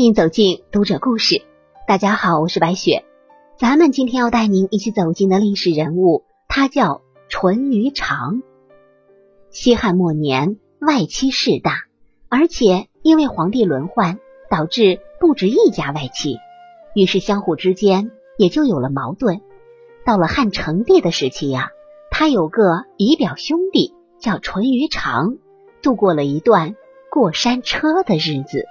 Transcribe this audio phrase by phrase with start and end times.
[0.00, 1.42] 迎走进读者故事。
[1.86, 3.04] 大家好，我是白雪。
[3.58, 8.42] 咱们今天要带您一起走进的历史人物，他叫淳于长。
[9.50, 11.84] 西汉末年，外戚势大，
[12.28, 14.18] 而且因为皇帝轮换，
[14.48, 16.38] 导致不止一家外戚，
[16.94, 19.42] 于是相互之间也就有了矛盾。
[20.06, 21.72] 到了汉成帝的时期呀，
[22.10, 25.36] 他有个姨表兄弟叫淳于长，
[25.82, 26.74] 度过了一段
[27.10, 28.64] 过山车的日子。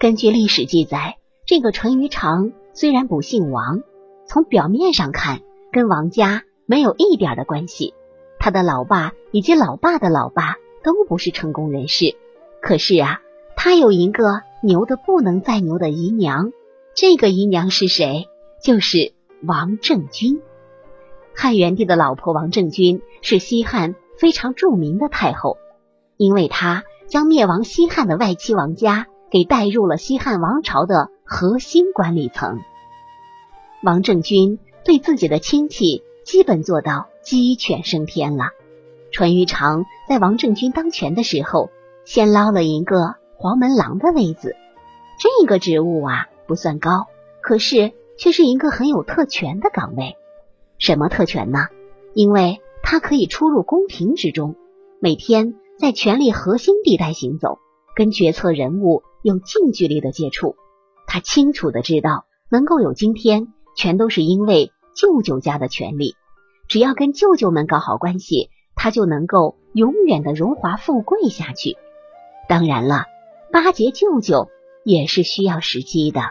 [0.00, 3.82] 根据历史记载，这个淳于长虽然不姓王，
[4.28, 5.40] 从表面上看
[5.72, 7.94] 跟王家没有一点的关系。
[8.38, 12.16] 他的老爸以及老爸的老爸都不是成功人士。
[12.62, 13.18] 可是啊，
[13.56, 16.52] 他有一个牛的不能再牛的姨娘。
[16.94, 18.28] 这个姨娘是谁？
[18.62, 20.40] 就是王政君。
[21.34, 25.56] 汉元帝的老婆王政君是西汉非常著名的太后，
[26.16, 29.08] 因为她将灭亡西汉的外戚王家。
[29.30, 32.60] 给带入了西汉王朝的核心管理层。
[33.82, 38.50] 王政君对自己的亲戚基本做到鸡犬升天了。
[39.12, 41.70] 淳于长在王政君当权的时候，
[42.04, 44.56] 先捞了一个黄门郎的位子。
[45.18, 47.06] 这个职务啊不算高，
[47.40, 50.16] 可是却是一个很有特权的岗位。
[50.78, 51.68] 什么特权呢？
[52.14, 54.56] 因为他可以出入宫廷之中，
[55.00, 57.58] 每天在权力核心地带行走，
[57.94, 59.02] 跟决策人物。
[59.28, 60.56] 有近距离的接触，
[61.06, 66.14] 他清楚的知道，能够有今天，全都是因为舅舅家的权利。
[66.66, 71.76] 只要跟舅舅们搞好关系，他就能够永远的荣华富贵下去。
[72.48, 73.04] 当然了，
[73.52, 74.48] 巴结舅舅
[74.82, 76.22] 也是需要时机的。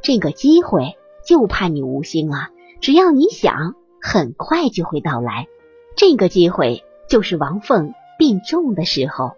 [0.00, 2.50] 这个机会就怕你无心啊！
[2.80, 5.48] 只要你想，很快就会到来。
[5.96, 9.32] 这个机会就是王凤病重的时候。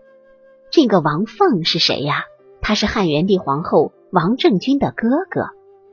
[0.71, 2.27] 这个王凤是谁呀？
[2.63, 5.51] 他是汉元帝皇后王政君的哥哥。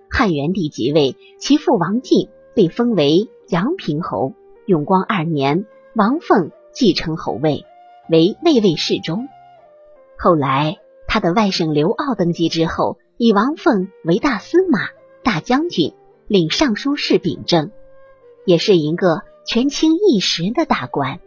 [0.10, 4.34] 汉元帝即位，其父王进被封为阳平侯。
[4.66, 5.66] 永光二年，
[5.96, 7.66] 王凤继承侯位，
[8.08, 9.28] 为内卫侍中。
[10.18, 14.90] 后来，他的外甥刘骜登基之后，以王凤为大司马、
[15.24, 15.94] 大将军，
[16.28, 17.72] 领尚书事秉政，
[18.46, 21.20] 也是一个权倾一时的大官。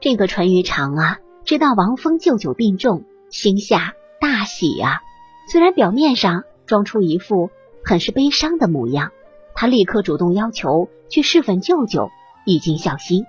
[0.00, 3.94] 这个淳于长啊，知道王峰舅舅病重，心下。
[4.28, 5.02] 大喜呀！
[5.46, 7.50] 虽然表面上装出一副
[7.84, 9.12] 很是悲伤的模样，
[9.54, 12.10] 他立刻主动要求去侍奉舅舅，
[12.44, 13.24] 以尽孝心。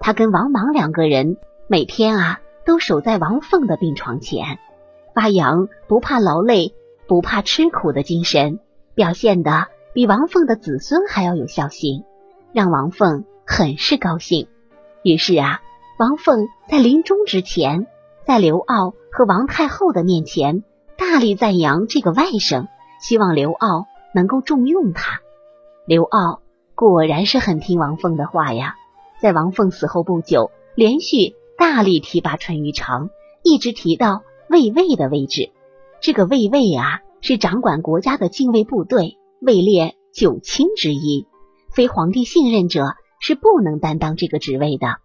[0.00, 1.36] 他跟王莽两个人
[1.68, 4.58] 每天啊都守在王凤的病床前，
[5.14, 6.74] 发扬不怕劳累、
[7.06, 8.58] 不怕吃苦的精神，
[8.96, 12.02] 表现的比王凤的子孙还要有孝心，
[12.52, 14.48] 让王凤很是高兴。
[15.04, 15.60] 于是啊，
[16.00, 17.86] 王凤在临终之前。
[18.24, 20.62] 在刘骜和王太后的面前，
[20.96, 22.68] 大力赞扬这个外甥，
[23.00, 25.20] 希望刘骜能够重用他。
[25.86, 26.40] 刘骜
[26.74, 28.76] 果然是很听王凤的话呀，
[29.20, 33.10] 在王凤死后不久，连续大力提拔淳于长，
[33.42, 35.50] 一直提到卫尉的位置。
[36.00, 41.26] 这个卫尉啊，是掌管国家的禁卫部队，位列九卿之一，
[41.70, 44.98] 非皇帝信任者是不能担当这个职位的。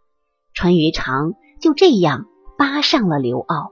[0.54, 2.26] 淳于长就这样。
[2.58, 3.72] 扒上了刘骜，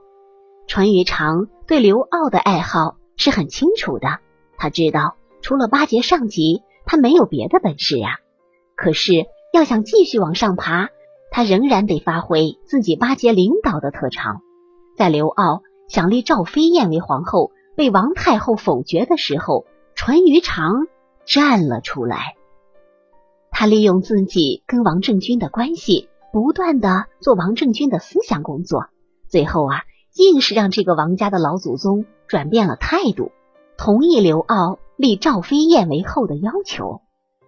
[0.68, 4.20] 淳于长对刘骜的爱好是很清楚的。
[4.56, 8.20] 他知道除了巴结上级，他没有别的本事呀。
[8.76, 10.88] 可是要想继续往上爬，
[11.30, 14.40] 他仍然得发挥自己巴结领导的特长。
[14.96, 20.86] 在刘骜想立赵飞燕为皇后，被王太后否决的时候，淳于长
[21.24, 22.36] 站了出来。
[23.50, 26.08] 他利用自己跟王政君的关系。
[26.36, 28.88] 不断的做王政君的思想工作，
[29.26, 33.32] 最后啊，硬是让这个王家的老祖宗转变了态度，
[33.78, 37.00] 同意刘骜立赵飞燕为后的要求。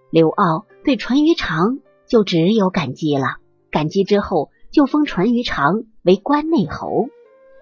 [0.08, 3.36] 刘骜对淳于长就只有感激了，
[3.70, 7.08] 感激之后就封淳于长为关内侯，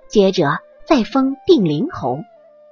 [0.07, 2.21] 接着再封定陵侯。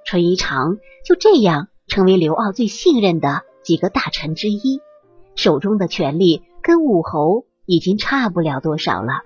[0.04, 4.78] 淳于长就这样成为刘骜最信任的几个大臣之一，
[5.34, 7.46] 手中的权力跟武侯。
[7.66, 9.22] 已经差不了多少了。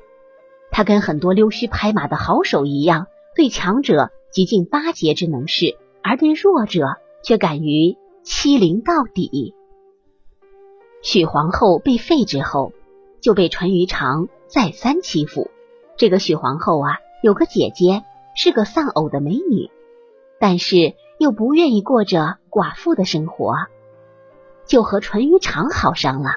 [0.71, 9.55] 他跟很多溜须拍马的好手一样，对强者极尽巴结之能事，而对弱者却敢于欺凌到底。
[11.03, 12.73] 许皇后被废之后，
[13.21, 15.51] 就被淳于长再三欺负。
[15.97, 18.05] 这个许皇后啊，有个姐姐
[18.37, 19.71] 是个丧偶的美女，
[20.39, 23.55] 但是又不愿意过着寡妇的生活，
[24.67, 26.33] 就和淳于长好上了。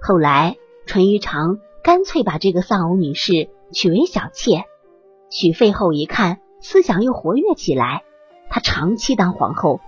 [0.00, 0.58] 后来。
[0.88, 4.64] 淳于长干脆把这个丧偶女士娶为小妾。
[5.28, 8.04] 许废后一看，思想又活跃起来，
[8.48, 9.80] 她长期当皇后，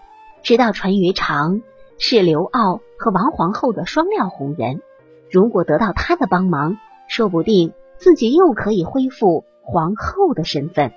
[0.43, 1.62] 知道淳于长
[1.99, 4.82] 是刘骜和王皇后的双料红人，
[5.31, 6.76] 如果得到他的帮忙，
[7.08, 10.93] 说不定自己又可以恢复皇后的身份。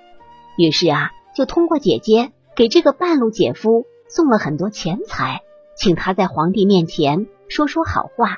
[0.58, 5.40] 于是啊，就通过姐姐给这个半路姐夫送了很多钱财，
[5.74, 8.36] 请他在皇帝面前说说好话。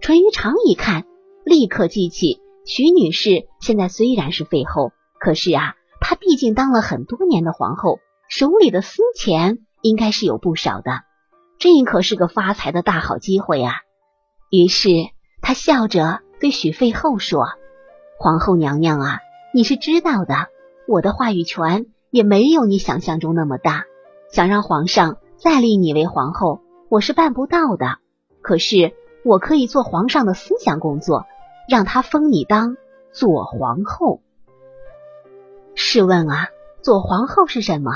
[0.00, 1.04] 淳于长一看，
[1.44, 11.02] 立刻记起徐女士现在虽然是废后，可是啊，她毕竟当了很多年的皇后，手里的私钱应该是有不少的，
[11.58, 13.74] 这可是个发财的大好机会啊！
[14.50, 14.88] 于是
[15.42, 17.48] 他笑着对许废后说
[18.18, 19.18] ：“皇后娘娘啊，
[19.52, 20.48] 你是知道的，
[20.88, 23.84] 我的话语权也没有你想象中那么大，
[24.32, 27.98] 想让皇上再立你为皇后，我是办不到的。
[28.40, 28.94] 可是。”
[29.24, 31.26] 我可以做皇上的思想工作，
[31.68, 32.76] 让他封你当
[33.12, 34.20] 左皇后。
[35.74, 36.48] 试问啊，
[36.82, 37.90] 左皇后是什么？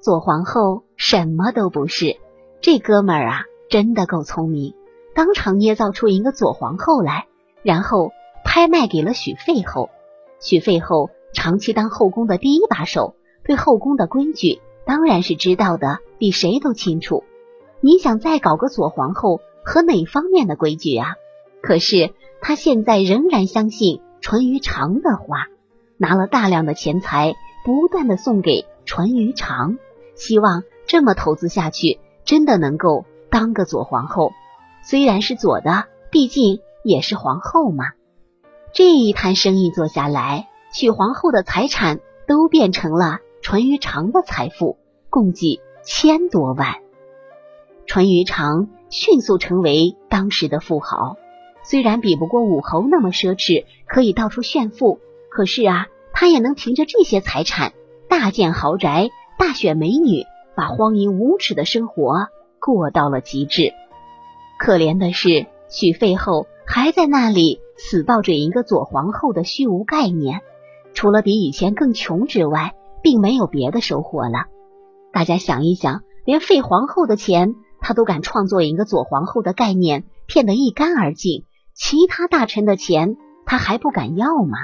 [0.00, 2.18] 左皇后什么都不是。
[2.60, 4.74] 这哥们儿啊，真的够聪明，
[5.14, 7.26] 当场捏造出一个左皇后来，
[7.62, 8.10] 然后
[8.44, 9.90] 拍卖给了许废后。
[10.40, 13.14] 许废后长期当后宫的第一把手，
[13.44, 17.24] 对后宫的规矩当然是知道的比谁都清楚。
[17.80, 19.40] 你想再搞个左皇后？
[19.64, 21.14] 和哪方面的规矩啊？
[21.62, 25.46] 可是他现在仍然相信淳于长的话，
[25.96, 29.78] 拿了大量的钱财，不断的送给淳于长，
[30.16, 34.32] 希望这么投资下去，真的能够当个左皇后。
[34.84, 37.92] 虽然是左的，毕竟也是皇后嘛。
[38.74, 44.78] 这一摊生意做下来，许皇后的财产都变成了淳于长的财富，
[45.10, 46.76] 共计千多万。
[47.86, 48.68] 淳于长。
[48.92, 51.16] 迅速成为当时的富豪，
[51.64, 54.98] 虽然比不过武侯那么奢侈，可以到处炫富，
[55.30, 57.72] 可是啊，他也能凭着这些财产
[58.06, 59.08] 大建豪宅、
[59.38, 62.26] 大选美女，把荒淫无耻的生活
[62.60, 63.72] 过到了极致。
[64.58, 70.42] 可怜的是，许废后还在那里死抱着一个左皇后的虚无概念，
[70.92, 74.48] 除了比以前更穷之外，并没有别的收获了。
[75.14, 77.54] 大家想一想，连废皇后的钱。
[77.82, 81.44] 他都敢创作一个左皇后的概念，骗得一干二净。
[81.74, 84.58] 其他大臣的钱，他还不敢要吗？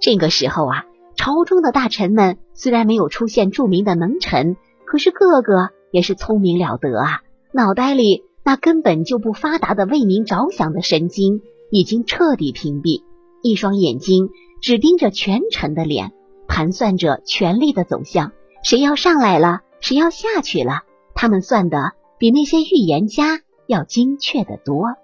[0.00, 0.84] 这个时候啊，
[1.16, 4.56] 朝中的大臣们虽然没有出现著名的能臣，
[4.86, 7.22] 可是个个也是聪明了得啊！
[7.52, 13.02] 脑袋里那根本就不发达的为民着想的神经已经彻底屏蔽，
[13.42, 14.30] 一双眼睛
[14.62, 16.12] 只盯着权臣的脸，
[16.46, 20.82] 盘算着权力的走向，谁要上来了，谁要下去了，
[21.14, 21.94] 他们算的。
[22.18, 24.96] 比那些预言家要精确的多。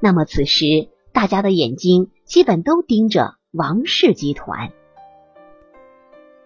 [0.00, 4.72] 那么此时，大家的眼睛基本都盯着王氏集团。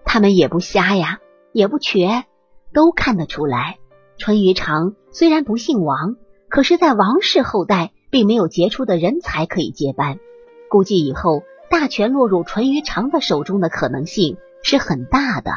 [0.05, 1.21] 他们也不瞎呀，
[1.53, 2.25] 也不瘸，
[2.73, 3.79] 都看得出来，
[4.17, 6.17] 淳于长虽然不姓王，
[6.49, 10.19] 可是，在王氏后代并没有杰出的人才可以接班。
[10.69, 15.53] 估计以后大权落入淳于长的手中的可能性是很大的。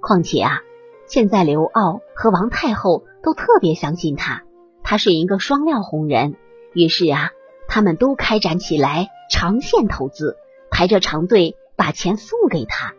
[0.00, 0.60] 况且啊。
[1.08, 4.42] 现在刘骜和王太后都特别相信他，
[4.82, 6.36] 他是一个双料红人。
[6.74, 7.30] 于是啊，
[7.66, 10.36] 他们都开展起来长线投资，
[10.70, 12.92] 排着长队把钱送给他。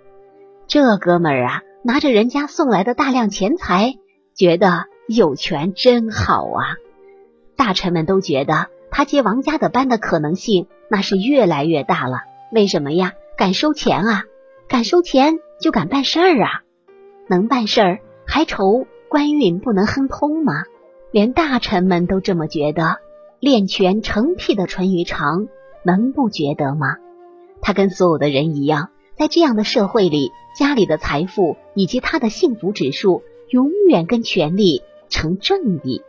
[0.67, 3.93] 这哥们儿啊，拿着人家送来的大量钱财，
[4.35, 6.75] 觉得有权真好啊！
[7.55, 12.21] 大臣们都觉得他接王家的班的可能性那是越来越大了。
[12.51, 13.13] 为什么呀？
[13.37, 14.23] 敢收钱啊！
[14.67, 16.63] 敢收钱就敢办事儿啊！
[17.27, 17.99] 能办事儿，
[18.31, 20.63] 还愁官运不能亨通吗？
[21.11, 22.97] 连大臣们都这么觉得，
[23.39, 25.47] 练权成癖的淳于长
[25.83, 26.97] 能不觉得吗？
[27.59, 36.03] 他跟所有的人一样，在这样的社会里，家里的财富以及他的幸福指数，永远跟权力成正比。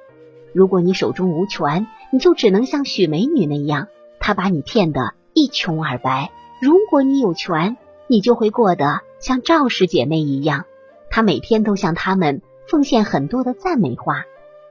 [0.52, 6.28] 如果你手中无权，你就只能像许美女那样，她把你骗得一穷二白；
[6.60, 10.66] 如果你有权，你就会过得像赵氏姐妹一样。
[11.10, 14.22] 他每天都向他们奉献很多的赞美话，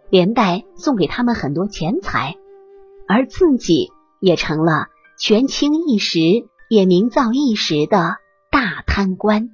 [0.10, 2.38] 连带送给他们很多钱财，
[3.08, 3.91] 而自己
[4.22, 6.19] 也成了权倾一时
[6.69, 8.15] 也名噪一时的
[8.50, 9.50] 大贪官。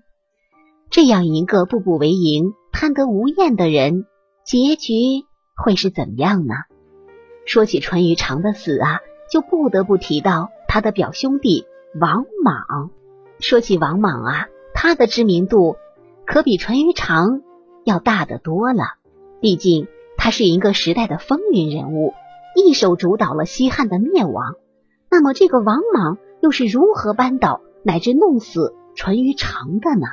[0.92, 4.06] 这样一个步步为营、贪得无厌的人，
[4.46, 4.94] 结局
[5.56, 6.54] 会是怎样呢？
[7.48, 9.00] 说起淳于长的死啊，
[9.32, 11.66] 就不得不提到他的表兄弟
[12.00, 12.92] 王莽。
[13.40, 15.78] 说起王莽啊，他的知名度。
[16.26, 17.42] 可比淳于长
[17.84, 18.84] 要大得多了。
[19.42, 22.14] 毕竟他是一个时代的风云人物，
[22.56, 24.56] 一手主导了西汉的灭亡。
[25.10, 30.08] 那么这个王莽又是如何扳倒乃至弄死淳于长的呢？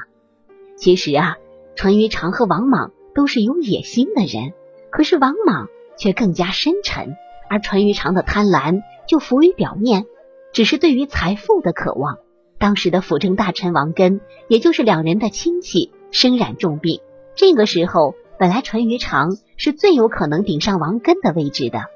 [0.77, 1.37] 其实啊，
[1.77, 4.53] 淳于长和王莽都是有野心的人，
[4.91, 7.17] 可是王莽却更加深沉，
[7.49, 10.05] 而淳于长的贪婪就浮于表面，
[10.53, 12.19] 只是对于财富的渴望。
[12.59, 17.01] 当时的辅政大臣王根，也就是两人的亲戚，身染重病。
[17.35, 21.87] 这个时候，本来淳于长是最有可能顶上王根的位置的，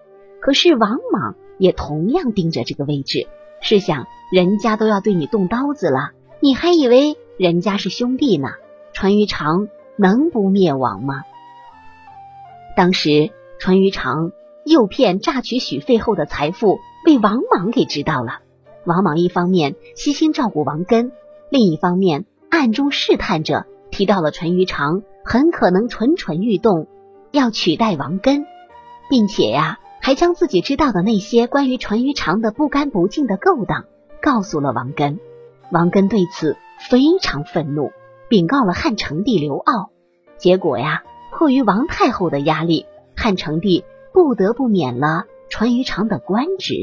[0.40, 3.28] 可是王莽也同样盯着这个位置。
[3.60, 8.48] 试想，人家都要对你动刀子了，你还以为人家是兄弟呢？
[8.92, 11.22] 淳于长能不灭亡吗？
[12.76, 14.32] 当时淳于长
[14.64, 18.40] 诱骗榨取许费后的财富被王莽给知道了。
[18.84, 21.12] 王莽一方面悉心照顾王根，
[21.50, 23.66] 另一方面暗中试探着
[23.96, 26.86] 提到了淳于长很可能蠢蠢欲动，
[27.30, 28.44] 要取代王根，
[29.08, 29.78] 并且呀。
[30.02, 33.86] 还将自己知道的那些关于淳于长的不干不净的勾当
[34.22, 35.18] 告诉了王根。
[35.72, 37.90] 王根对此非常愤怒，
[38.28, 39.88] 禀告了汉成帝刘骜。
[40.36, 42.86] 结果呀，迫于王太后的压力，
[43.16, 46.74] 汉成帝不得不免了淳于长的官职。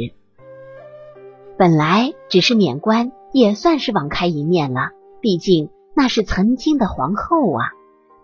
[1.58, 4.90] 本来只是免官，也算是网开一面了，
[5.22, 7.72] 毕竟那是曾经的皇后啊。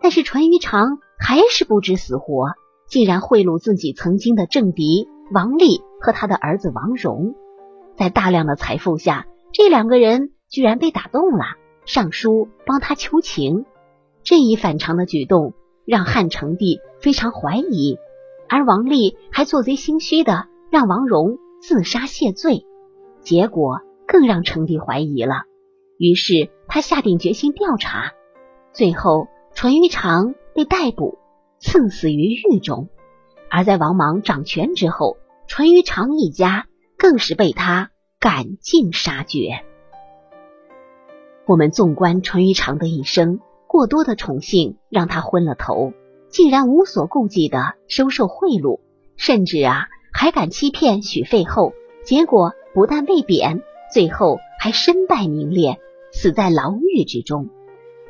[0.02, 2.52] 但是淳于长还是不知死活。
[2.88, 7.36] 竟然贿赂自己曾经的政敌王立和他的儿子王荣，
[7.96, 11.44] 在大量的财富下，这两个人居然被打动了，
[11.86, 13.66] 上书帮他求情。
[14.24, 15.54] 这一反常的举动
[15.86, 18.00] 让汉成帝非常怀疑，
[18.50, 22.66] 而王立还做贼心虚的让王荣自杀谢罪，
[23.22, 25.44] 结果更让成帝怀疑了。
[26.00, 28.14] 于是他下定决心调查，
[28.72, 31.18] 最后淳于长被逮捕。
[31.62, 32.88] 赐死于狱中，
[33.50, 39.66] 而在王莽掌权之后，淳于长一家更是被他赶尽杀绝。
[41.46, 45.92] 我们纵观淳于长的一生，过多的宠幸让他昏了头，
[46.30, 48.80] 竟然无所顾忌的收受贿赂，
[49.18, 51.74] 甚至啊还敢欺骗许废后，
[52.06, 53.62] 结果不但被贬，
[53.94, 55.78] 最后还身败名裂，
[56.12, 57.50] 死在牢狱之中。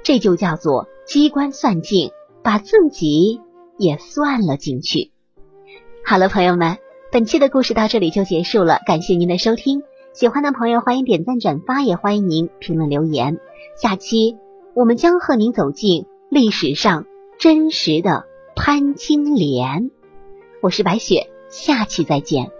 [0.03, 2.11] 这就叫做机关算尽。
[2.41, 3.41] 把自己
[3.77, 5.11] 也算了进去。
[6.05, 6.77] 好了，朋友们，
[7.11, 8.79] 本期的故事到这里就结束了。
[8.85, 13.39] 感谢您的收听，喜欢的朋友欢迎点赞转发，也欢迎您评论留言。
[13.75, 14.37] 下期
[14.73, 17.05] 我们将和您走进历史上
[17.37, 18.23] 真实的
[18.55, 19.91] 潘金莲。
[20.61, 22.58] 我是白雪，下期再见。